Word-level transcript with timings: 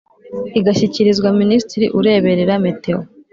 Igashyikirizwa 0.59 1.27
minisitiri 1.41 1.85
ureberera 1.99 2.53
meteo 2.65 2.99